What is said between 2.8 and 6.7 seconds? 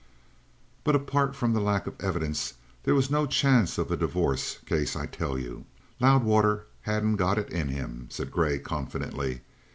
there was no chance of a divorce case. I tell you, Loudwater